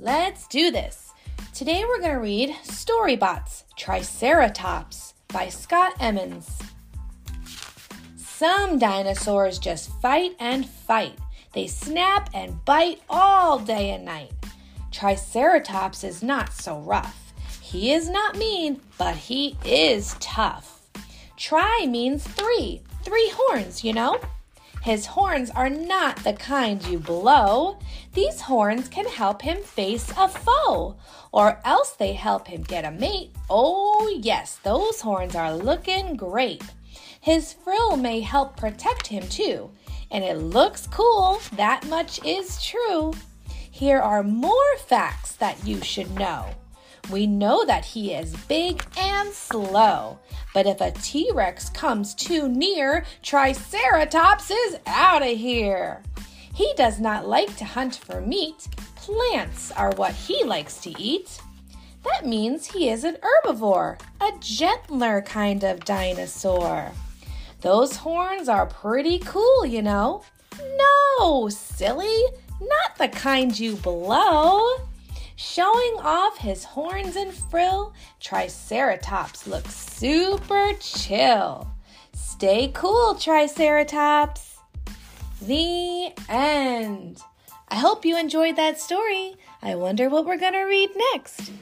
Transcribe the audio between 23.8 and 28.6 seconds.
you know? His horns are not the kind you blow. These